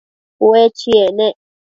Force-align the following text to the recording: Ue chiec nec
Ue 0.47 0.61
chiec 0.77 1.09
nec 1.17 1.35